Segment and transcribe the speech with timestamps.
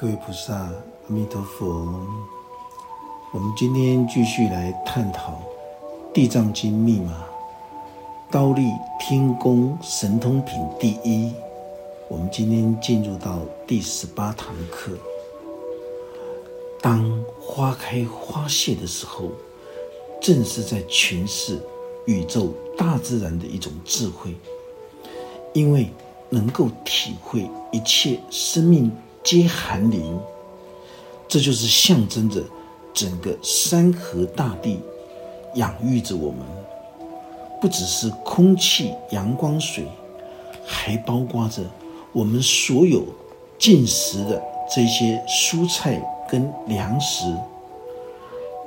[0.00, 0.72] 各位菩萨，阿
[1.08, 1.66] 弥陀佛。
[3.32, 5.32] 我们今天继续来探讨
[6.14, 7.24] 《地藏经》密码，
[8.30, 8.62] 刀立
[9.00, 11.32] 天宫神通品第一。
[12.08, 14.92] 我们今天进入到第十八堂课。
[16.80, 19.24] 当花开花谢的时候，
[20.20, 21.60] 正是在诠释
[22.06, 24.36] 宇宙大自然的一种智慧，
[25.54, 25.90] 因为
[26.30, 28.92] 能够体会一切生命。
[29.22, 30.18] 皆寒林，
[31.26, 32.42] 这就是象征着
[32.94, 34.80] 整个山河大地
[35.54, 36.40] 养育着我们，
[37.60, 39.84] 不只是空气、阳光、水，
[40.64, 41.62] 还包括着
[42.12, 43.02] 我们所有
[43.58, 44.42] 进食的
[44.74, 47.24] 这些蔬菜跟粮食。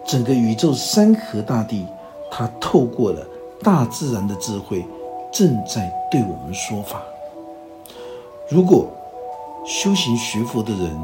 [0.06, 1.86] 整个宇宙山河大地，
[2.30, 3.26] 它透过了
[3.64, 4.86] 大自然的智慧，
[5.32, 7.02] 正在对我们说法。
[8.50, 8.88] 如果
[9.66, 11.00] 修行学佛的人，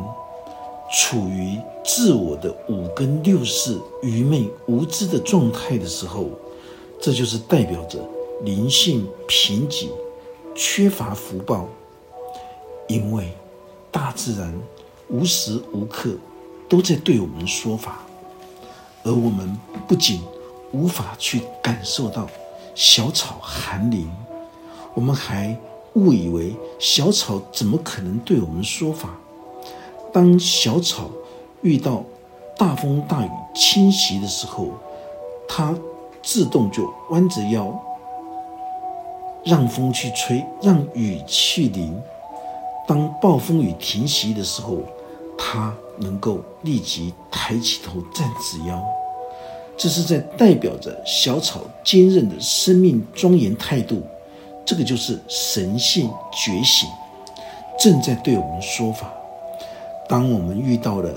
[0.91, 6.25] 处于自我的五根六识愚昧无知的状态的时候，
[6.99, 7.99] 这就是代表着
[8.41, 9.89] 灵性贫瘠、
[10.55, 11.67] 缺乏福报。
[12.87, 13.31] 因为
[13.91, 14.53] 大自然
[15.09, 16.15] 无时无刻
[16.67, 17.99] 都在对我们说法，
[19.03, 19.55] 而我们
[19.87, 20.21] 不仅
[20.71, 22.27] 无法去感受到
[22.73, 24.09] 小草寒林，
[24.93, 25.55] 我们还。
[25.97, 29.09] 误以为小草怎么可能对我们说法？
[30.13, 31.09] 当小草
[31.61, 32.03] 遇到
[32.57, 34.69] 大风大雨侵袭的时候，
[35.47, 35.75] 它
[36.23, 37.73] 自动就弯着腰，
[39.43, 41.95] 让风去吹，让雨去淋。
[42.87, 44.77] 当暴风雨停息的时候，
[45.37, 48.83] 它能够立即抬起头，站直腰。
[49.75, 54.01] 这是在代表着小草坚韧的生命庄严态度。
[54.67, 56.89] 这个就是神性觉醒，
[57.79, 59.09] 正在对我们说法。
[60.09, 61.09] 当我们遇到了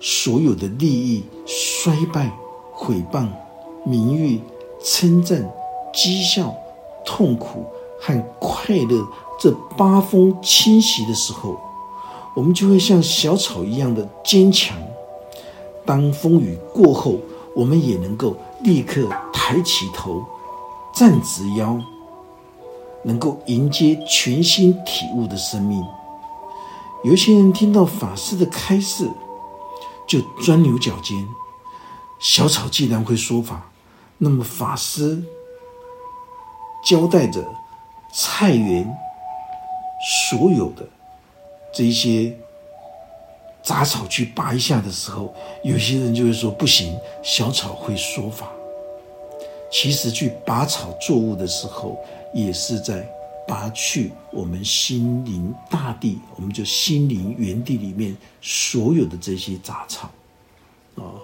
[0.00, 2.32] 所有的利益、衰败、
[2.72, 3.28] 毁谤、
[3.84, 4.40] 名誉、
[4.82, 5.46] 称赞、
[5.92, 6.54] 讥笑、
[7.04, 7.66] 痛苦
[8.00, 9.06] 和快乐
[9.38, 11.60] 这八风侵袭的时候，
[12.34, 14.74] 我们就会像小草一样的坚强。
[15.84, 17.18] 当风雨过后，
[17.54, 20.24] 我们也能够立刻抬起头，
[20.94, 21.78] 站直腰。
[23.02, 25.82] 能够迎接全新体悟的生命。
[27.02, 29.08] 有些人听到法师的开示，
[30.06, 31.16] 就钻牛角尖。
[32.18, 33.70] 小草既然会说法，
[34.18, 35.22] 那么法师
[36.84, 37.42] 交代着
[38.12, 38.86] 菜园
[40.28, 40.86] 所有的
[41.72, 42.36] 这些
[43.62, 45.34] 杂草去拔一下的时候，
[45.64, 48.50] 有些人就会说不行，小草会说法。
[49.72, 51.98] 其实去拔草作物的时候。
[52.34, 53.08] 也是在
[53.48, 60.10] 拔去我们心灵大地，我们就心灵原地里面所有的这些杂草
[60.94, 61.18] 啊。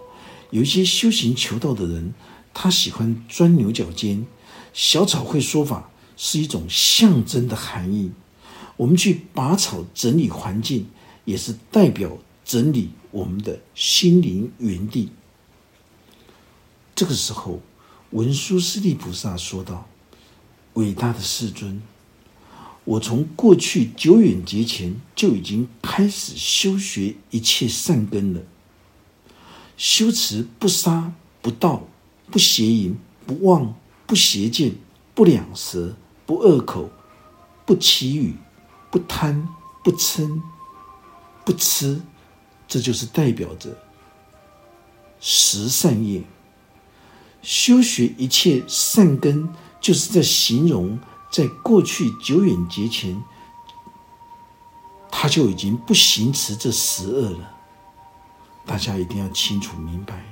[0.50, 2.12] 有一些修行求道的人，
[2.52, 4.26] 他喜欢钻牛角尖。
[4.72, 8.10] 小草会说法是一种象征的含义。
[8.76, 10.86] 我们去拔草整理环境，
[11.24, 15.10] 也是代表整理我们的心灵原地。
[16.94, 17.60] 这个时候，
[18.10, 19.86] 文殊师利菩萨说道。
[20.76, 21.80] 伟大的世尊，
[22.84, 28.42] 我从过去久远劫前就已经开始修学一切善根了。
[29.78, 31.86] 修持不杀、不盗、
[32.30, 33.74] 不邪淫、不妄、
[34.06, 34.74] 不邪见、
[35.14, 36.90] 不两舌、不恶口、
[37.64, 38.34] 不绮语、
[38.90, 39.48] 不贪、
[39.82, 40.42] 不嗔、
[41.42, 42.02] 不痴，
[42.68, 43.74] 这就是代表着
[45.20, 46.22] 十善业。
[47.40, 49.48] 修学一切善根。
[49.86, 50.98] 就是在形容，
[51.30, 53.22] 在过去久远劫前，
[55.12, 57.54] 他就已经不行持这十恶了。
[58.64, 60.26] 大家一定要清楚明白，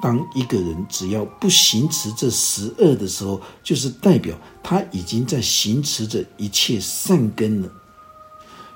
[0.00, 7.68] 当一个人只要不行持这十恶的时候，就是代表他已经在行持着一切善根了。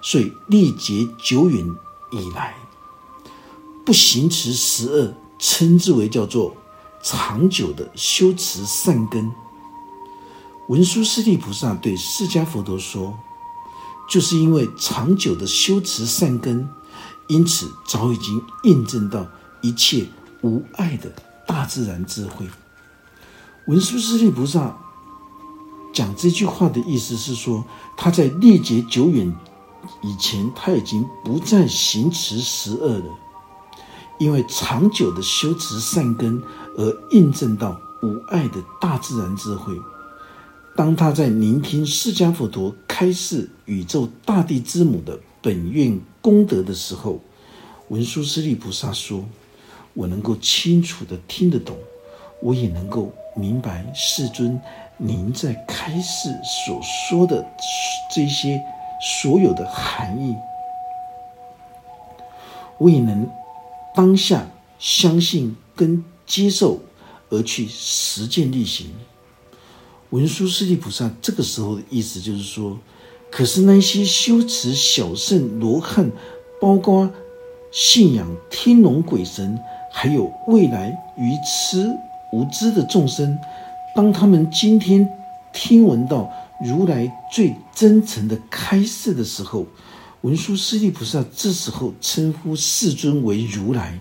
[0.02, 1.64] 所以历劫久远
[2.10, 2.56] 以来，
[3.86, 6.56] 不行持十恶，称之为叫做
[7.04, 9.32] 长久的修持善根。
[10.68, 13.18] 文殊师利菩萨对释迦佛陀说
[14.06, 16.68] ：“就是因为长久的修持善根，
[17.26, 19.26] 因此早已经印证到
[19.62, 20.06] 一切
[20.42, 21.10] 无碍的
[21.46, 22.46] 大自然智慧。”
[23.66, 24.76] 文殊师利菩萨
[25.94, 27.64] 讲这句话的意思是说，
[27.96, 29.34] 他在历劫久远
[30.02, 33.06] 以前，他已经不再行持十恶了，
[34.18, 36.42] 因为长久的修持善根
[36.76, 39.80] 而印证到无碍的大自然智慧。
[40.78, 47.18] 当他在聆听释迦佛陀开示宇宙大地之母的本愿功德的时候，
[47.88, 49.24] 文殊师利菩萨说
[49.92, 51.76] ：“我能够清楚的听得懂，
[52.40, 54.60] 我也能够明白世尊
[54.96, 57.44] 您在开示所说的
[58.14, 58.62] 这些
[59.20, 60.36] 所有的含义，
[62.78, 63.28] 我也能
[63.96, 64.46] 当下
[64.78, 66.78] 相信跟接受
[67.30, 68.86] 而去实践力行。”
[70.10, 72.78] 文殊师利菩萨这个时候的意思就是说，
[73.30, 76.10] 可是那些修持小圣罗汉，
[76.60, 77.10] 包括
[77.70, 79.58] 信仰天龙鬼神，
[79.92, 80.88] 还有未来
[81.18, 81.86] 愚痴
[82.32, 83.38] 无知的众生，
[83.94, 85.06] 当他们今天
[85.52, 86.32] 听闻到
[86.64, 89.66] 如来最真诚的开示的时候，
[90.22, 93.98] 文殊师利菩萨这时候称呼世尊为如来。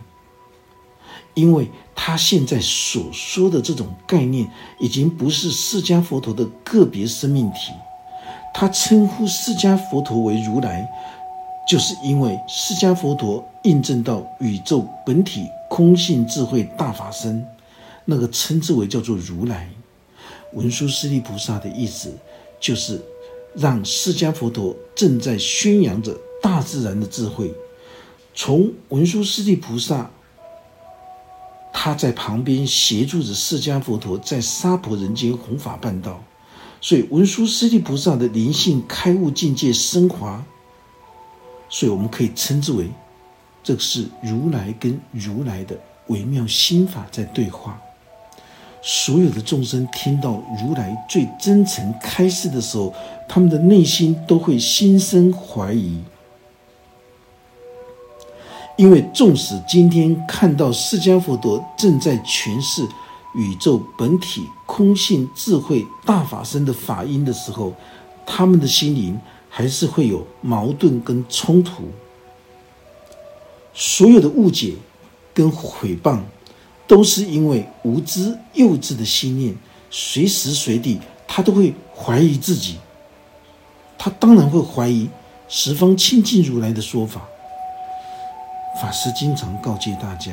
[1.38, 4.50] 因为他现在所说的这种概念，
[4.80, 7.72] 已经不是释迦佛陀的个别生命体。
[8.56, 10.90] 他称呼释迦佛陀为如来，
[11.70, 17.46] 就是因为释迦佛陀印证到宇宙本体空性智慧大法身，
[18.04, 19.70] 那个称之为叫做如来。
[20.54, 22.12] 文殊师利菩萨的意思，
[22.60, 23.00] 就是
[23.54, 27.54] 让释迦佛陀正在宣扬着大自然的智慧。
[28.34, 30.10] 从文殊师利菩萨。
[31.80, 36.20] 他在旁边协助着释迦佛陀在娑婆人间弘法办道，
[36.82, 40.44] 所以文殊师利菩萨的灵性开悟境界升华，
[41.70, 42.90] 所以我们可以称之为，
[43.64, 47.80] 这是如来跟如来的微妙心法在对话。
[48.82, 52.92] 所有的众生听到如来最真诚开示的时候，
[53.30, 56.02] 他们的内心都会心生怀疑。
[58.78, 62.88] 因为纵使今天看到释迦佛陀正在诠释
[63.36, 67.74] 宇宙本体空性智慧大法身的法音的时候，
[68.24, 69.20] 他们的心灵
[69.50, 71.90] 还是会有矛盾跟冲突。
[73.74, 74.76] 所有的误解
[75.34, 76.20] 跟毁谤，
[76.86, 79.56] 都是因为无知幼稚的心念，
[79.90, 82.78] 随时随地他都会怀疑自己，
[83.98, 85.10] 他当然会怀疑
[85.48, 87.28] 十方清净如来的说法。
[88.82, 90.32] 法师经常告诫大家：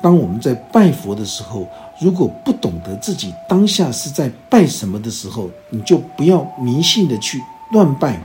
[0.00, 1.66] 当我们在拜佛的时候，
[1.98, 7.42] 如果不懂得自己当下是在拜什么的时候，你就不要迷信的去
[7.72, 8.18] 乱拜。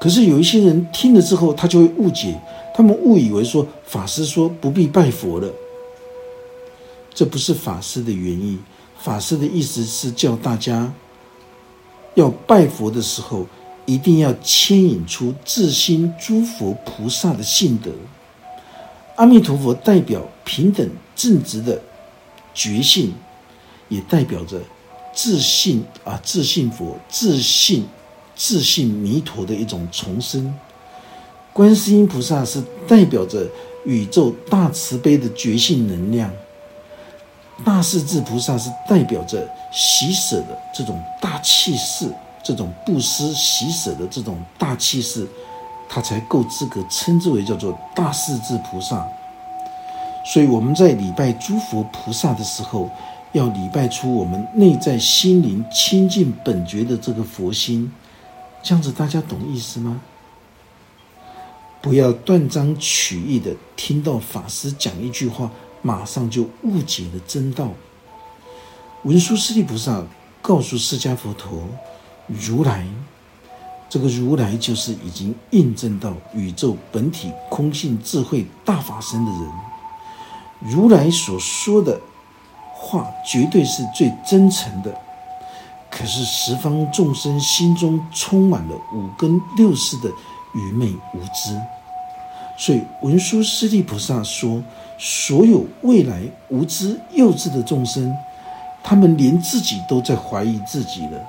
[0.00, 2.38] 可是有一些人听了之后，他就会误解，
[2.74, 5.48] 他们误以为说法师说不必拜佛了，
[7.14, 8.58] 这不是法师的原意。
[8.98, 10.92] 法师的意思是叫大家
[12.14, 13.46] 要拜佛的时候。
[13.86, 17.90] 一定要牵引出自心诸佛菩萨的性德。
[19.16, 21.80] 阿弥陀佛代表平等正直的
[22.52, 23.14] 觉性，
[23.88, 24.60] 也代表着
[25.12, 27.86] 自信啊，自信佛、自信、
[28.34, 30.52] 自信弥陀的一种重生。
[31.52, 33.46] 观世音菩萨是代表着
[33.84, 36.30] 宇宙大慈悲的觉性能量。
[37.64, 42.08] 大势至菩萨是代表着喜舍的这种大气势。
[42.44, 45.26] 这种不施喜舍的这种大气势，
[45.88, 49.04] 他才够资格称之为叫做大势至菩萨。
[50.26, 52.90] 所以我们在礼拜诸佛菩萨的时候，
[53.32, 57.90] 要礼拜出我们内在心灵清净本觉的这个佛心。
[58.62, 60.00] 这样子大家懂意思吗？
[61.82, 65.50] 不要断章取义的听到法师讲一句话，
[65.82, 67.68] 马上就误解了真道。
[69.02, 70.02] 文殊师利菩萨
[70.40, 71.68] 告诉释迦佛陀。
[72.26, 72.86] 如来，
[73.88, 79.40] 这个如来就是已经印证到宇宙本体空性智慧大法身的人。
[80.60, 82.00] 如来所说的
[82.72, 84.94] 话绝对是最真诚的，
[85.90, 90.10] 可是十方众生心中充满了五根六识的
[90.54, 91.60] 愚昧无知，
[92.56, 94.62] 所以文殊师利菩萨说：
[94.98, 98.16] 所有未来无知幼稚的众生，
[98.82, 101.20] 他们连自己都在怀疑自己了。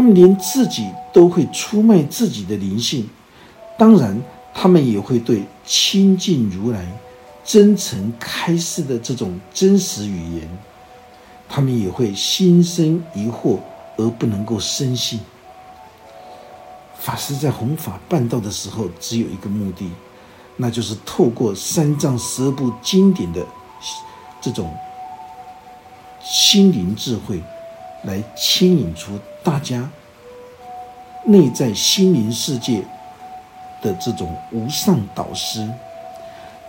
[0.00, 3.06] 他们连自己都会出卖自己的灵性，
[3.76, 4.18] 当然，
[4.54, 6.86] 他们也会对亲近如来、
[7.44, 10.48] 真诚开示的这种真实语言，
[11.46, 13.58] 他们也会心生疑惑
[13.98, 15.20] 而不能够深信。
[16.96, 19.84] 法师在弘法办道的时候，只有一个目的，
[20.56, 23.46] 那就是透过三藏十二部经典的
[24.40, 24.74] 这种
[26.22, 27.42] 心灵智慧。
[28.04, 29.90] 来牵引出大家
[31.26, 32.82] 内在心灵世界
[33.82, 35.68] 的这种无上导师，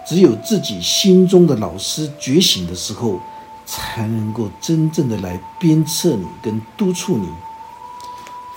[0.06, 3.20] 只有自己心中的老师觉醒的时候，
[3.66, 7.28] 才能够真正的来鞭策你跟督促你。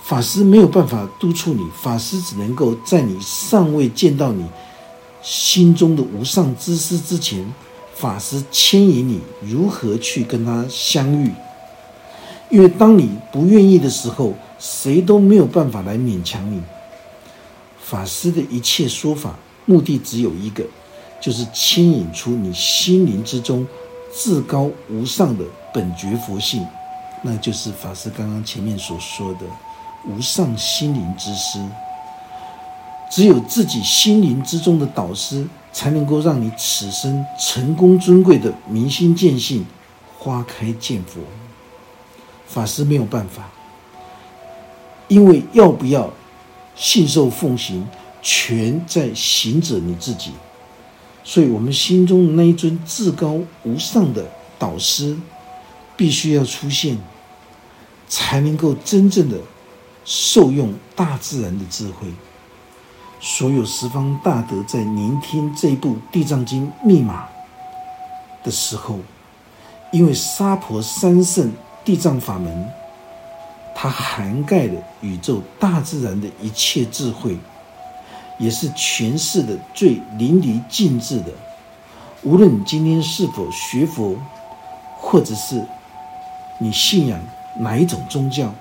[0.03, 4.45] 法师没有办法督促你，法师只能够在你尚未见到你
[5.23, 7.51] 心中的无上之师之前，
[7.95, 11.31] 法师牵引你如何去跟他相遇。
[12.49, 16.61] 因为当你不愿意的时候，谁都没有办法来勉强你。
[17.79, 19.35] 法师的一切说法，
[19.65, 20.63] 目的只有一个，
[21.21, 23.65] 就是牵引出你心灵之中
[24.13, 26.65] 至高无上的本觉佛性，
[27.21, 29.39] 那就是法师刚刚前面所说的
[30.07, 31.59] 无上心灵之师。
[33.11, 39.65] 只有自己心灵之中的导师，才能够让你此生成功尊贵的明心见性，
[40.17, 41.21] 花开见佛。
[42.47, 43.49] 法师没有办法，
[45.07, 46.11] 因为要不要
[46.75, 47.87] 信受奉行，
[48.21, 50.31] 全在行者你自己。
[51.23, 54.23] 所以，我们心中那一尊至高无上的
[54.59, 55.17] 导师，
[55.97, 56.97] 必须要出现，
[58.07, 59.37] 才能够真正的
[60.05, 62.07] 受用大自然的智慧。
[63.19, 67.25] 所有十方大德在聆听这部《地藏经》密码
[68.43, 68.99] 的时候，
[69.91, 71.51] 因为娑婆三圣。
[71.85, 72.67] 地藏法门，
[73.75, 77.37] 它涵盖了宇宙大自然的一切智慧，
[78.39, 81.31] 也是诠释的最淋漓尽致的。
[82.23, 84.17] 无论你今天是否学佛，
[84.97, 85.63] 或者是
[86.57, 87.19] 你信仰
[87.59, 88.51] 哪一种宗教，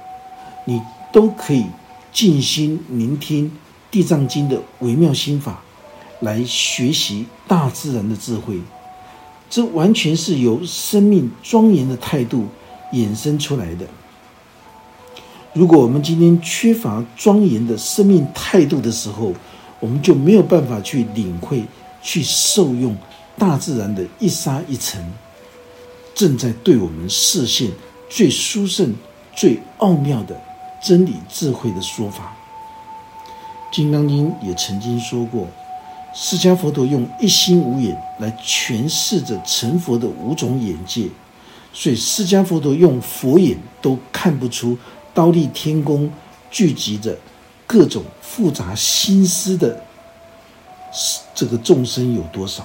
[0.66, 1.64] 你都可以
[2.12, 3.50] 静心聆听
[3.90, 5.62] 《地藏经》的微妙心法，
[6.21, 8.61] 来学习大自然的智慧。
[9.49, 12.49] 这完全是由生命庄严的态度。
[12.93, 13.87] 衍生出来的。
[15.53, 19.33] 如果我们今天缺乏庄严的生命态度的时候，
[19.79, 21.64] 我们就没有办法去领会、
[22.03, 22.97] 去受用
[23.38, 25.05] 大自然的一沙一尘，
[26.14, 27.71] 正在对我们视线
[28.09, 28.95] 最殊胜、
[29.35, 30.41] 最奥妙的
[30.83, 32.37] 真理智慧的说法。
[33.76, 35.49] 《金刚经》也曾经说过，
[36.12, 41.09] 释迦佛陀用一心无眼来诠释着成佛的五种眼界。
[41.76, 44.78] 所以，释迦佛陀用佛眼都看不出
[45.12, 46.09] 刀立天宫
[46.49, 47.19] 聚集着
[47.66, 49.83] 各种复杂心思的
[51.35, 52.64] 这个众生有多少。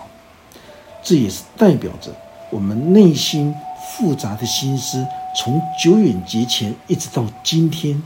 [1.01, 2.15] 这也是代表着
[2.51, 3.51] 我们内心
[3.97, 5.03] 复杂的心思，
[5.35, 7.99] 从久远劫前一直到今天，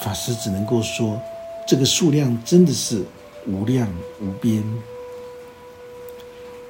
[0.00, 1.20] 法师只能够说，
[1.66, 3.04] 这个数量真的是
[3.46, 3.86] 无量
[4.22, 4.64] 无边，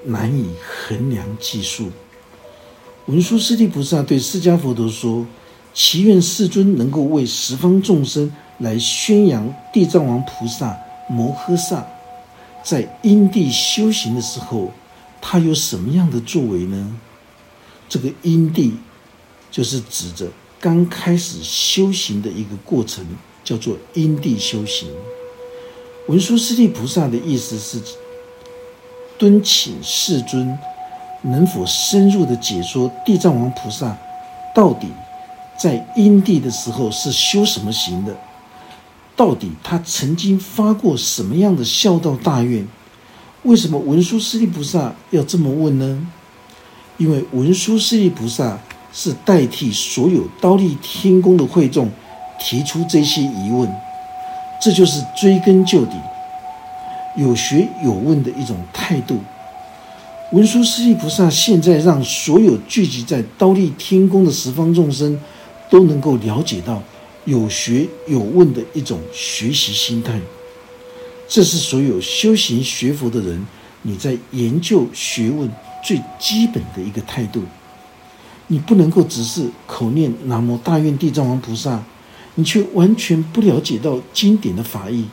[0.05, 1.93] 难以衡量计数。
[3.09, 5.27] 文殊师利菩萨对释迦佛陀说
[5.73, 11.87] ：“祈愿世尊能够为十方众生来宣扬地藏王菩萨摩诃萨
[12.63, 14.71] 在因地修行的时候，
[15.23, 16.97] 他有什么样的作为呢？
[17.89, 18.75] 这个因地
[19.51, 20.29] 就是指着
[20.61, 23.03] 刚开始修行的一个过程，
[23.43, 24.87] 叫做因地修行。
[26.09, 27.81] 文殊师利菩萨的意思是
[29.17, 30.55] 敦请世尊。”
[31.23, 33.97] 能否深入的解说地藏王菩萨
[34.55, 34.89] 到底
[35.57, 38.15] 在因地的时候是修什么行的？
[39.17, 42.67] 到底他曾经发过什么样的孝道大愿？
[43.43, 46.07] 为什么文殊师利菩萨要这么问呢？
[46.99, 48.59] 因为文殊师利菩萨
[48.93, 51.91] 是代替所有刀立天宫的会众
[52.39, 53.69] 提出这些疑问，
[54.61, 55.97] 这就是追根究底、
[57.17, 59.19] 有学有问的一种态度。
[60.31, 65.19] 文殊师利菩萨现在让所有聚集在刀立天宫的十方众生
[65.71, 66.83] 都能够了解到
[67.25, 70.21] 有学有问的一种学习心态，
[71.27, 73.47] 这是所有修行学佛的人
[73.81, 75.51] 你在研究学问
[75.83, 77.43] 最基本的一个态度。
[78.49, 81.83] 你不能够只是口念南无大愿地藏王菩萨，
[82.35, 85.07] 你却完全不了解到经典的法义。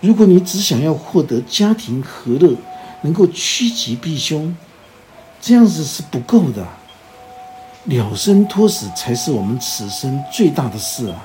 [0.00, 2.56] 如果你只想要获得家庭和乐，
[3.02, 4.56] 能够趋吉避凶，
[5.40, 6.66] 这样子是不够的。
[7.84, 11.24] 了生脱死才是我们此生最大的事啊！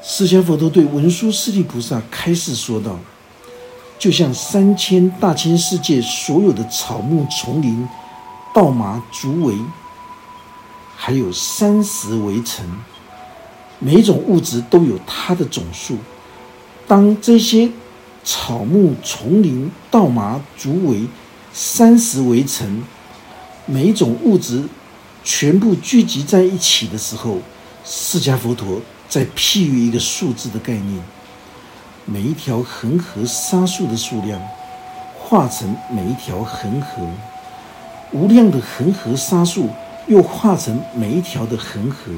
[0.00, 2.96] 释迦佛陀对文殊师利菩萨开示说道
[3.98, 7.88] ：“就像三千大千世界所有的草木丛林、
[8.54, 9.56] 稻麻竹苇，
[10.96, 12.64] 还有山石围城，
[13.80, 15.96] 每种物质都有它的总数。
[16.86, 17.68] 当这些……”
[18.26, 21.06] 草木丛林、稻麻竹苇、
[21.52, 22.82] 山石围城，
[23.66, 24.64] 每一种物质
[25.22, 27.38] 全部聚集在一起的时候，
[27.84, 31.00] 释迦佛陀在譬喻一个数字的概念：
[32.04, 34.42] 每一条恒河沙数的数量
[35.16, 37.08] 化成每一条恒河，
[38.10, 39.70] 无量的恒河沙数
[40.08, 42.10] 又化成每一条的恒河，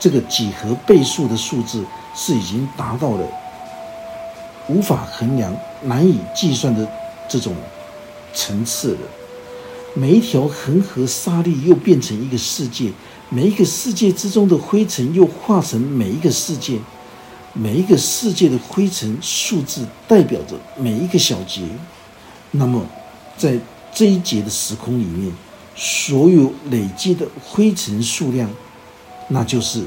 [0.00, 3.28] 这个几何倍数的数字是已经达到了。
[4.68, 6.88] 无法衡量难以计算的
[7.28, 7.54] 这种
[8.34, 8.98] 层次了。
[9.94, 12.90] 每一条恒河沙砾又变成一个世界，
[13.30, 16.78] 每一个世界之中的灰尘又化成每一个世界，
[17.54, 21.62] 每一个世界的灰尘数字代表着每一个小节。
[22.50, 22.84] 那么，
[23.38, 23.58] 在
[23.94, 25.32] 这一节的时空里面，
[25.74, 28.50] 所有累积的灰尘数量，
[29.28, 29.82] 那就是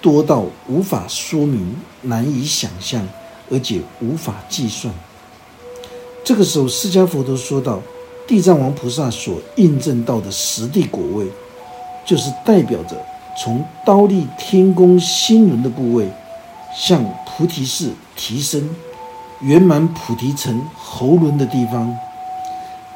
[0.00, 3.06] 多到无法说明、难以想象，
[3.50, 4.92] 而且无法计算。
[6.24, 7.80] 这个时候，释迦佛陀说道
[8.26, 11.26] ：“地藏王菩萨所印证到的实地果位，
[12.04, 12.96] 就是代表着
[13.40, 16.08] 从刀立天宫心轮的部位，
[16.76, 18.68] 向菩提寺提升
[19.40, 21.96] 圆满菩提城喉轮的地方。”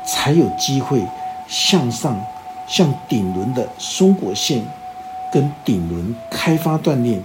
[0.05, 1.01] 才有机会
[1.49, 2.21] 向上，
[2.67, 4.61] 向顶轮的松果线
[5.33, 7.23] 跟顶轮开发锻炼。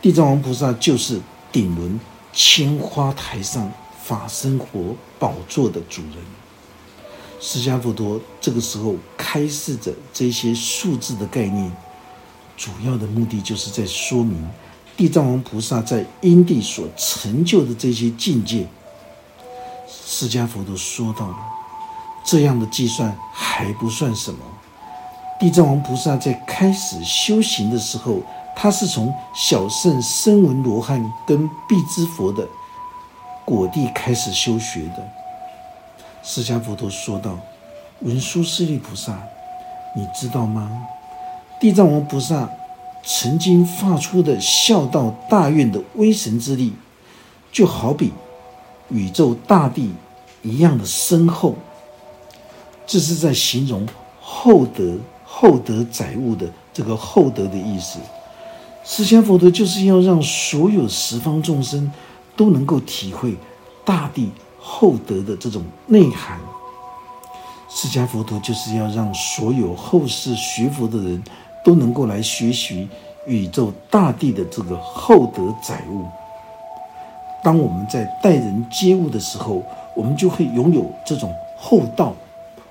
[0.00, 1.98] 地藏王菩萨就是顶轮
[2.34, 3.70] 青花台上
[4.02, 6.12] 法身活宝座的主人。
[7.40, 11.70] 释迦佛陀这个时候开示着这些数字的概念，
[12.56, 14.48] 主要的目的就是在说明
[14.96, 18.66] 地藏王菩萨在因地所成就的这些境界。
[19.88, 21.36] 释迦佛陀说到了。
[22.26, 24.38] 这样的计算还不算什么。
[25.38, 28.22] 地藏王菩萨在开始修行的时候，
[28.56, 32.46] 他是从小圣声闻罗汉跟必支佛的
[33.44, 35.04] 果地开始修学的。
[36.22, 37.38] 释迦佛陀说道
[38.00, 39.18] ：“文殊师利菩萨，
[39.94, 40.70] 你知道吗？
[41.60, 42.48] 地藏王菩萨
[43.04, 46.72] 曾经发出的孝道大愿的威神之力，
[47.52, 48.12] 就好比
[48.88, 49.92] 宇宙大地
[50.42, 51.54] 一样的深厚。”
[52.86, 53.86] 这是在形容
[54.20, 57.98] 厚德、厚德载物的这个厚德的意思。
[58.84, 61.90] 释迦佛陀就是要让所有十方众生
[62.36, 63.34] 都能够体会
[63.84, 66.38] 大地厚德的这种内涵。
[67.70, 71.22] 释迦佛陀就是要让所有后世学佛的人
[71.64, 72.86] 都能够来学习
[73.26, 76.04] 宇宙大地的这个厚德载物。
[77.42, 79.62] 当我们在待人接物的时候，
[79.96, 82.14] 我们就会拥有这种厚道。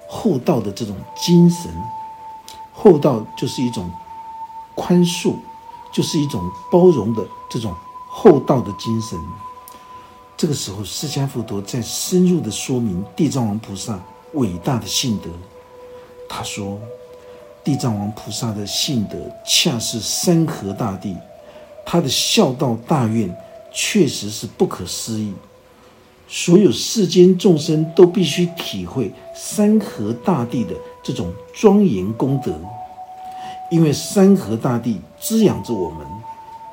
[0.07, 1.71] 厚道的这种精神，
[2.71, 3.89] 厚道就是一种
[4.75, 5.33] 宽恕，
[5.93, 7.73] 就是一种包容的这种
[8.09, 9.17] 厚道的精神。
[10.35, 13.97] 这个时候，释迦佛陀在深入的说明地藏王菩萨
[14.33, 15.29] 伟大的性德。
[16.27, 16.79] 他说
[17.63, 21.15] ：“地藏王菩萨的性德恰是山河大地，
[21.85, 23.33] 他的孝道大愿
[23.71, 25.31] 确实是不可思议。”
[26.27, 32.51] 所有世间众生都必须体会山河大地的这种庄严功德，
[33.73, 36.05] 因为山河大地滋养着我们，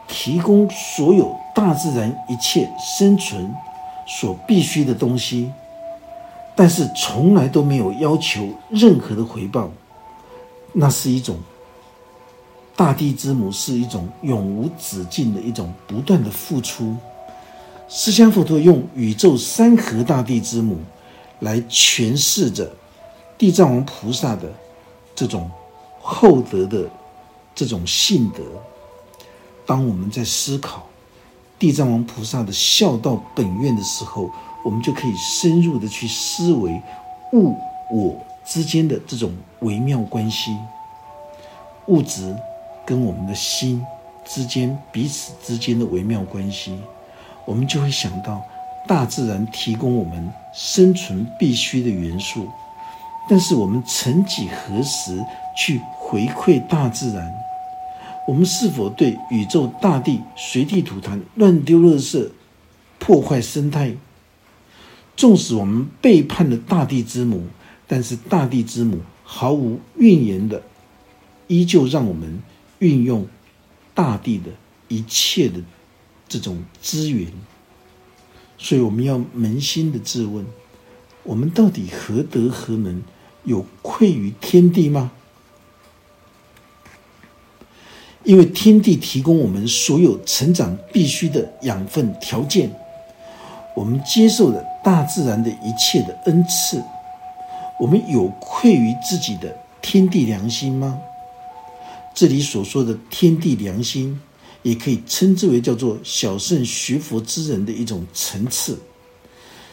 [0.07, 3.51] 提供所有大自然一切生存
[4.07, 5.51] 所必须的东西，
[6.55, 9.71] 但是从来都没有要求任何的回报。
[10.75, 11.39] 那是一种
[12.77, 16.95] 大地之母，是一种永无止境的一种不断的付出。
[17.89, 20.77] 释迦佛陀用宇宙山河大地之母
[21.39, 22.71] 来诠释着
[23.39, 24.53] 地藏王菩萨的
[25.17, 25.51] 这种
[26.01, 26.89] 厚德的
[27.55, 28.43] 这种性德。
[29.67, 30.87] 当我们在思考
[31.59, 34.31] 地藏王菩萨的孝道本愿的时候，
[34.65, 36.83] 我们就可以深入的去思维
[37.33, 37.55] 物
[37.91, 40.57] 我之间的这种微妙关系，
[41.87, 42.35] 物质
[42.85, 43.85] 跟我们的心
[44.25, 46.77] 之间彼此之间的微妙关系。
[47.45, 48.43] 我们就会想到，
[48.87, 52.49] 大自然提供我们生存必须的元素，
[53.29, 55.25] 但是我们曾几何时
[55.57, 57.33] 去回馈大自然？
[58.27, 62.29] 我们是否对宇宙大地随地吐痰、乱丢垃圾、
[62.99, 63.95] 破坏生态？
[65.17, 67.47] 纵使我们背叛了大地之母，
[67.87, 70.63] 但是大地之母毫无怨言的，
[71.47, 72.43] 依旧让我们
[72.79, 73.27] 运用
[73.95, 74.51] 大地的
[74.89, 75.61] 一切的。
[76.33, 77.27] 这种资源，
[78.57, 80.47] 所以我们要扪心的自问：
[81.23, 83.03] 我们到底何德何能，
[83.45, 85.13] 有愧于天地吗？
[88.25, 92.71] 因为天地提供我们所有成长必须的养分条件，
[93.75, 96.83] 我们接受了大自然的一切的恩赐，
[97.79, 101.01] 我们有愧于自己的天地良心吗？
[102.15, 104.21] 这里所说的天地良心。
[104.63, 108.79] 也可以称之为叫做小圣学佛之人的一种层次。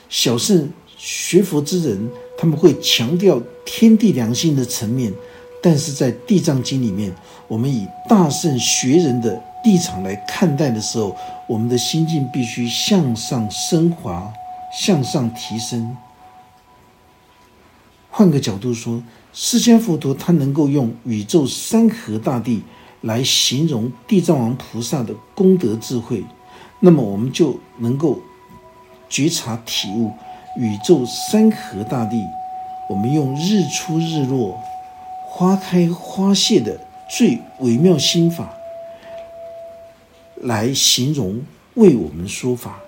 [0.07, 5.13] 小圣学佛之人，他们会强调天地良心的层面，
[5.62, 7.13] 但是在《地藏经》里面，
[7.47, 11.15] 我们以大圣学人的立场来看待的时候，
[11.47, 14.31] 我们的心境必须向上升华，
[14.73, 15.95] 向上提升。
[18.10, 22.63] 换个角度说，释迦佛陀他能够用宇宙山河大地
[23.01, 26.23] 来形容地藏王菩萨的功德智慧，
[26.79, 28.19] 那么我们就能够
[29.07, 30.12] 觉察体悟
[30.57, 32.27] 宇宙山河大地。
[32.89, 34.57] 我们用日出日落、
[35.27, 38.53] 花开花谢的最微妙心法
[40.37, 41.41] 来形容，
[41.75, 42.79] 为我们说法。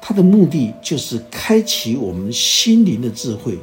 [0.00, 3.58] 它的目的就是开启我们心灵的智慧。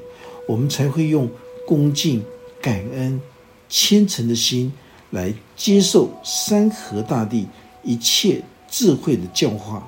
[0.48, 1.30] 我们才会用
[1.68, 2.24] 恭敬、
[2.62, 3.22] 感恩、
[3.70, 4.74] 虔诚的心
[5.12, 7.48] 来接受山河大地
[7.84, 9.88] 一切智慧的教化，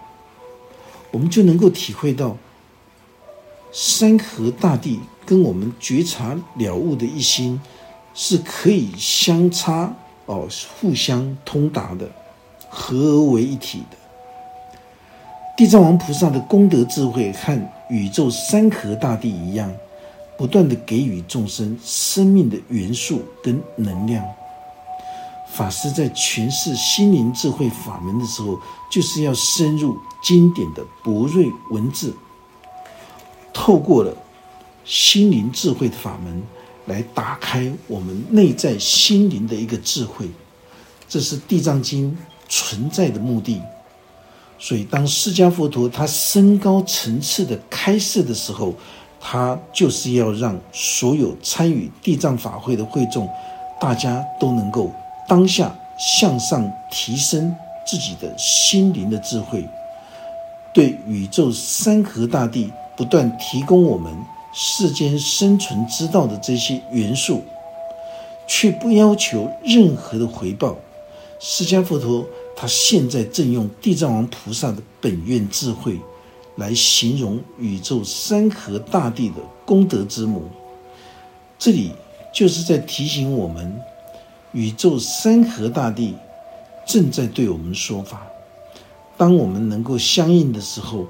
[1.12, 2.38] 我们就能够体会到
[3.72, 7.60] 山河大地跟我们觉察了悟的一心
[8.14, 9.94] 是可以相差
[10.26, 10.48] 哦，
[10.80, 12.10] 互相通达的，
[12.70, 13.98] 合而为一体的。
[15.58, 19.72] 地藏王菩萨的功德智慧和宇宙山河大地一样。
[20.38, 24.26] 不断的给予众生生命的元素跟能量。
[25.54, 28.58] 法师在诠释心灵智慧法门的时候，
[28.90, 32.16] 就是要深入经典的博瑞文字，
[33.54, 34.14] 透过了
[34.86, 36.42] 心灵智慧的法门，
[36.86, 40.30] 来打开我们内在心灵的一个智慧。
[41.08, 43.62] 这是地藏经存在的目的。
[44.58, 48.76] 所以，当释迦佛陀他升高层次的开示的时候，
[49.20, 53.28] 他就是要让所有参与地藏法会的会众，
[53.80, 54.92] 大家都能够
[55.28, 57.56] 当下向上提升
[57.88, 59.68] 自己的心灵的智慧，
[60.74, 64.16] 对宇宙山河大地不断提供我们
[64.54, 67.42] 世间生存之道的这些元素，
[68.48, 70.78] 却不要求任何的回报。
[71.40, 72.24] 释迦佛陀
[72.56, 76.00] 他现在正用地藏王菩萨的本愿智慧。
[76.58, 79.36] 来形容宇宙山河大地的
[79.66, 80.44] 功德之母，
[81.58, 81.94] 这里
[82.32, 83.82] 就是在提醒我们，
[84.52, 86.14] 宇宙山河大地
[86.86, 88.28] 正在对我们说法。
[89.18, 91.08] 当我们能够相应的时候，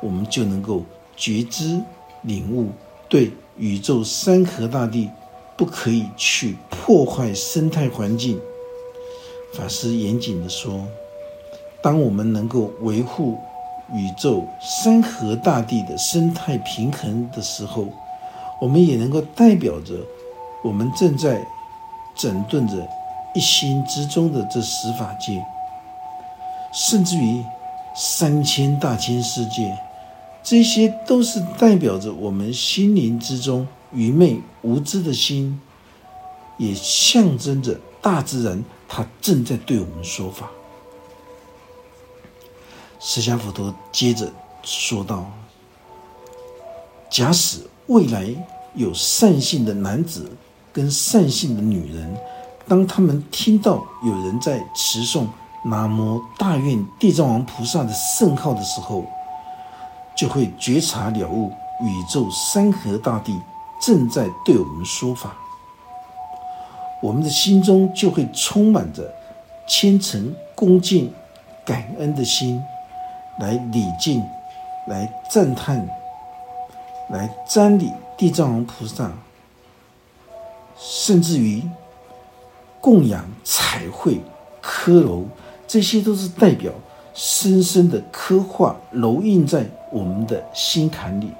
[0.00, 0.84] 我们就能够
[1.16, 1.82] 觉知、
[2.22, 2.70] 领悟，
[3.08, 5.10] 对宇宙山河大地
[5.56, 8.38] 不可以去破坏生态环境。
[9.54, 10.84] 法师严谨的说，
[11.82, 13.36] 当我们能够维护。
[13.94, 17.86] 宇宙山河大地的生态平衡的时候，
[18.60, 19.94] 我们也能够代表着
[20.64, 21.40] 我们正在
[22.16, 22.74] 整顿着
[23.32, 25.40] 一心之中的这十法界，
[26.72, 27.44] 甚至于
[27.94, 29.78] 三千大千世界，
[30.46, 35.60] 这些都是代表着我们心灵之中愚昧无知的心，
[36.56, 40.48] 也象征着大自然它正在对我们说法。
[43.00, 44.32] 释迦佛陀接着
[44.62, 45.28] 说道
[47.10, 48.32] ：“假使未来
[48.76, 50.30] 有善性的男子
[50.72, 52.16] 跟善性的女人，
[52.68, 55.26] 当他们听到有人在持诵
[55.64, 59.04] 南无大愿地藏王菩萨的圣号的时候，
[60.16, 63.38] 就会觉察了悟宇宙山河大地
[63.80, 65.36] 正在对我们说法，
[67.02, 69.12] 我们的心中就会充满着
[69.68, 71.12] 虔诚、恭敬、
[71.64, 72.62] 感恩的心。”
[73.38, 74.24] 来礼敬，
[74.86, 75.86] 来赞叹，
[77.10, 79.12] 来瞻礼地藏王菩萨，
[80.78, 81.62] 甚至于
[82.80, 84.18] 供养、彩绘、
[84.62, 85.24] 刻楼，
[85.68, 86.72] 这些都是代表
[87.12, 91.32] 深深的刻画、揉印在我们的心坎里，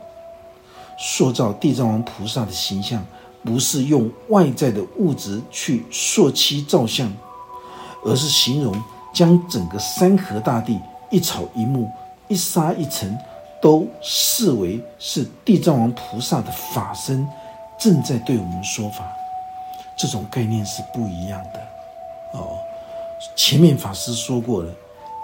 [0.99, 3.05] 塑造地藏王菩萨的形象，
[3.45, 7.13] 不是用外在的物质去塑其造像，
[8.05, 8.75] 而是形容
[9.13, 10.81] 将整个山河大地。
[11.09, 11.89] 一草一木、
[12.27, 13.17] 一沙一尘，
[13.63, 17.25] 都视为是地藏王菩萨的法身
[17.79, 19.05] 正在对我们说法。
[19.97, 21.61] 这种概念是不一样的
[22.33, 22.59] 哦。
[23.37, 24.73] 前面法师说过了，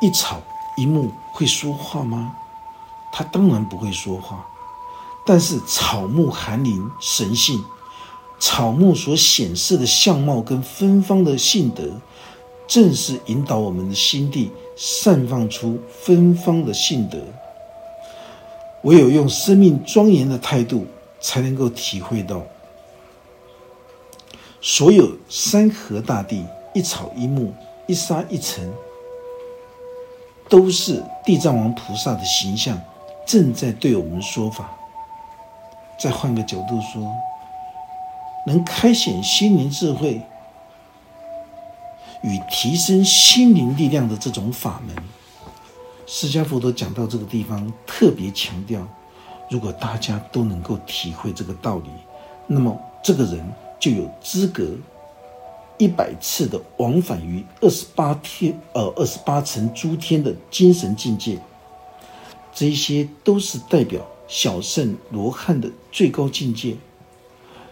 [0.01, 0.41] 一草
[0.77, 2.33] 一木会说话吗？
[3.13, 4.45] 他当然不会说话。
[5.25, 7.63] 但是草木含灵神性，
[8.41, 11.85] 草木所显示的相貌跟芬芳的性德，
[12.67, 14.51] 正是引导我们的心地。
[14.75, 17.19] 散放出芬芳的性德，
[18.85, 20.87] 唯有用生命庄严的态度，
[21.21, 22.43] 才能够体会到
[24.63, 26.43] 所有山河大地、
[26.75, 27.53] 一草一木、
[27.87, 28.73] 一沙一尘，
[30.49, 32.81] 都是地藏王菩萨的形象，
[33.33, 34.71] 正在对我们说法。
[35.99, 37.17] 再换个角度说，
[38.47, 40.21] 能开显心灵智慧。
[42.23, 44.95] 与提升心灵力量的这种法门，
[46.07, 48.87] 释迦佛陀讲到这个地方，特别强调，
[49.49, 51.89] 如果大家都能够体会这个道理，
[52.47, 53.43] 那么这个人
[53.81, 54.77] 就有资格
[55.79, 61.39] 一百次的往返于二十八天呃二十八层诸天的精神境界。
[62.55, 66.77] 这些都是代表小圣罗汉的最高境界。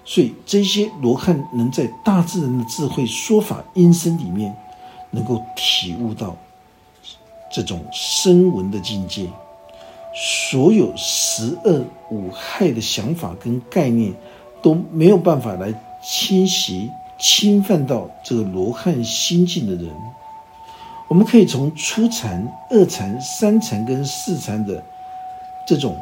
[0.04, 4.56] 所以这些罗汉能在大自然的智慧说法音声里面，
[5.10, 6.36] 能够体悟到
[7.52, 9.28] 这种声闻的境界。
[10.50, 14.12] 所有十恶五害的想法跟概念
[14.60, 19.94] 都没有办法来侵袭、侵犯到这个罗汉心境的人。
[21.10, 24.80] 我们可以从初禅、二禅、三禅跟四禅的
[25.66, 26.00] 这种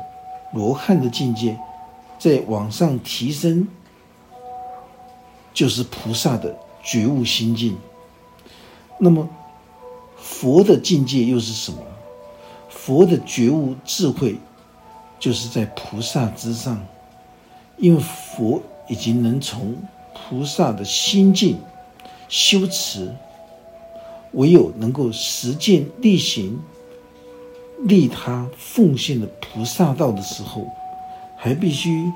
[0.53, 1.59] 罗汉的境界，
[2.19, 3.67] 再往上提升，
[5.55, 7.75] 就是菩萨的觉悟心境。
[8.99, 9.27] 那么，
[10.19, 11.79] 佛的境界又是什么？
[12.69, 14.37] 佛的觉悟智慧，
[15.19, 16.87] 就是在菩萨之上，
[17.79, 19.75] 因为佛已经能从
[20.13, 21.59] 菩萨的心境
[22.29, 23.11] 修持，
[24.33, 26.59] 唯有能够实践力行
[27.85, 30.67] 利他奉献的菩萨道的时候，
[31.37, 32.13] 还必须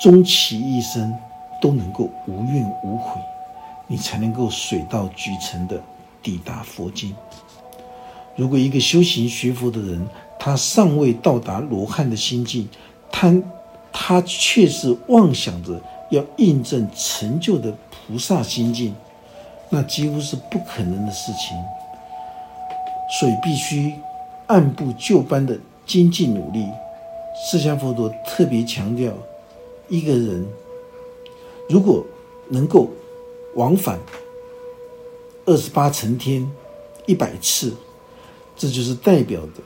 [0.00, 1.12] 终其一生
[1.60, 3.20] 都能够无怨无悔，
[3.86, 5.80] 你才能够水到渠成的
[6.22, 7.14] 抵达佛境。
[8.34, 10.06] 如果一个修行学佛的人，
[10.38, 12.68] 他尚未到达罗汉的心境，
[13.10, 13.34] 他
[13.92, 17.72] 他却是妄想着要印证成就的
[18.06, 18.94] 菩萨心境，
[19.70, 21.56] 那几乎是不可能的事情。
[23.18, 23.94] 所以必须
[24.46, 26.66] 按部就班的精进努力。
[27.50, 29.12] 释迦佛陀特别强调，
[29.88, 30.46] 一个人
[31.68, 32.04] 如果
[32.48, 32.88] 能够
[33.54, 33.98] 往返
[35.46, 36.50] 二十八层天
[37.06, 37.74] 一百次。
[38.54, 39.62] 这就是代表的，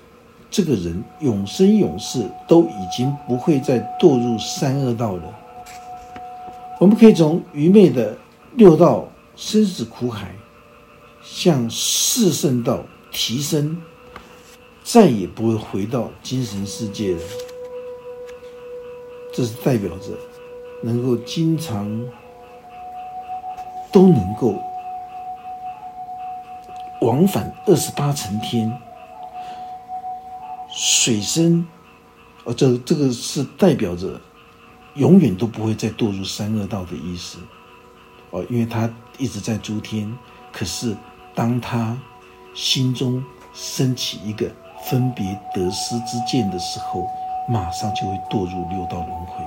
[0.51, 5.23] 这个人永生永世都已经不会再堕入三恶道了。
[6.79, 8.17] 我们可以从愚昧的
[8.57, 10.35] 六道生死苦海，
[11.23, 13.77] 向四圣道提升，
[14.83, 17.21] 再也不会回到精神世界了。
[19.35, 20.13] 这是代表着
[20.83, 21.87] 能够经常
[23.93, 24.55] 都能够。
[27.03, 28.73] 往返二十八层天，
[30.75, 31.65] 水深，
[32.45, 34.19] 哦，这这个是代表着
[34.95, 37.39] 永远都不会再堕入三恶道的意思，
[38.37, 40.13] 哦，因为他一直在诸天，
[40.53, 40.95] 可是
[41.35, 41.97] 当他
[42.55, 44.47] 心中升起一个
[44.85, 47.09] 分别得失之见的时候，
[47.49, 49.43] 马上就会堕入六道轮回。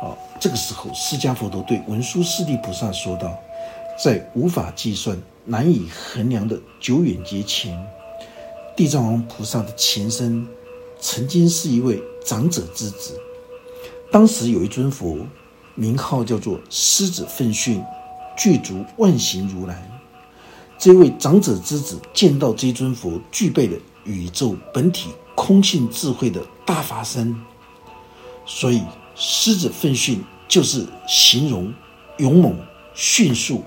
[0.00, 3.36] 好，这个时候，释迦佛陀对文殊师利菩萨说道
[4.00, 7.76] ：“在无法计算。”难以衡量的久远劫前，
[8.76, 10.46] 地藏王菩萨的前身
[11.00, 13.20] 曾经是一位长者之子。
[14.12, 15.18] 当时有一尊佛，
[15.74, 17.82] 名号叫做狮子奋训，
[18.36, 19.82] 具足万行如来。
[20.78, 27.34] 这位长者之子见到这尊佛具备了宇宙本体空性智慧的大法身，
[28.44, 28.82] 所以
[29.14, 31.72] 狮子奋训就是形容
[32.18, 32.56] 勇猛
[32.94, 33.62] 迅速。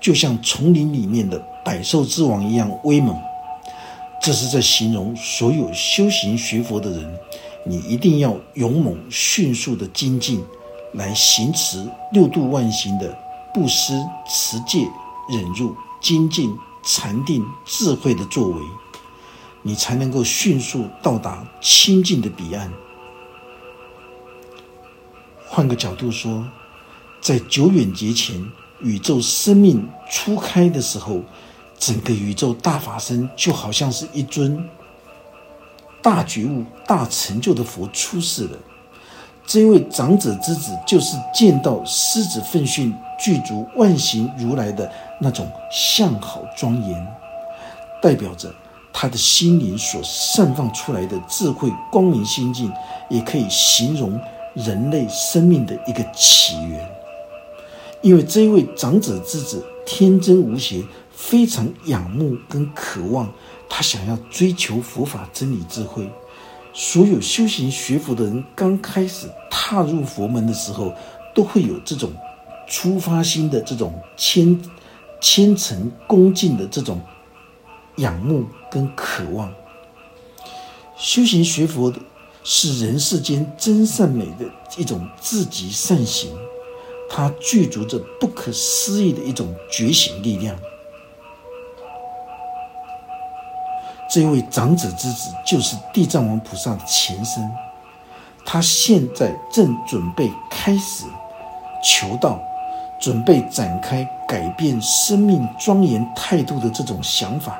[0.00, 3.16] 就像丛林里面的百兽之王一样威猛，
[4.20, 7.18] 这是在形容所有修行学佛的人，
[7.66, 10.44] 你一定要勇猛迅速的精进，
[10.94, 13.16] 来行持六度万行的
[13.52, 13.92] 布施、
[14.28, 14.88] 持戒、
[15.28, 18.60] 忍辱、精进、禅定、智慧的作为，
[19.62, 22.72] 你才能够迅速到达清净的彼岸。
[25.46, 26.44] 换个角度说，
[27.20, 28.44] 在久远劫前。
[28.80, 31.22] 宇宙生命初开的时候，
[31.78, 34.68] 整个宇宙大法身就好像是一尊
[36.02, 38.58] 大觉悟、大成就的佛出世了。
[39.46, 47.06] 这位长者之子，就是见到狮子奋训具足万行如来的那种相好庄严，
[48.00, 48.52] 代表着
[48.92, 52.72] 他的心灵所散放出来的智慧光明心境，
[53.10, 54.18] 也可以形容
[54.54, 56.88] 人类生命的一个起源。
[58.00, 63.30] 因为这一位长者之子天真无邪，非常仰慕跟渴望，
[63.68, 66.10] 他想要追求佛法真理智慧。
[66.76, 70.92] 所有修行学佛的人刚开始踏入佛门的时候，
[71.32, 72.12] 都会有这种
[72.66, 74.60] 出发心的这种虔
[75.20, 77.00] 虔诚恭敬的这种
[77.96, 79.52] 仰慕跟渴望。
[80.96, 82.00] 修行学佛的
[82.42, 84.44] 是人世间真善美的
[84.76, 86.36] 一种自极善行。
[87.08, 90.58] 它具足着不可思议的一种觉醒力量。
[94.14, 97.50] 这位长者之子就是地藏王菩萨的前身，
[98.46, 101.04] 他现在正准备开始
[101.82, 102.38] 求道，
[103.00, 107.58] 准备展开改变生命庄严态度的这种想法。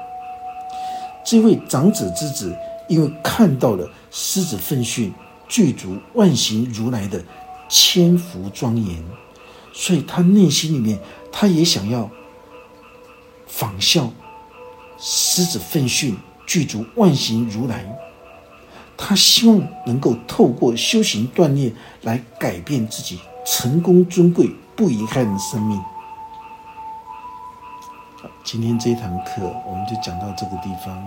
[1.25, 5.13] 这位长者之子因为看到了狮子奋训
[5.49, 7.21] 具足万行如来的
[7.69, 9.05] 千福庄严，
[9.73, 11.01] 所以他内心里面
[11.33, 12.09] 他也想要
[13.49, 14.09] 仿效
[15.01, 16.17] 狮子奋训。
[16.47, 17.85] 具足万行如来，
[18.97, 25.81] 他希望能够透过修行锻炼来改变自己成功尊贵不遗憾的生命。
[28.45, 31.07] 今天这一堂课我们就讲到这个地方。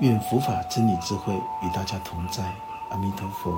[0.00, 2.42] 愿佛法真理智慧与大家同在，
[2.90, 3.56] 阿弥陀佛。